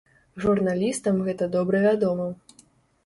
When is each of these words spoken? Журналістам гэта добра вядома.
Журналістам 0.45 1.21
гэта 1.27 1.49
добра 1.57 1.85
вядома. 1.87 2.27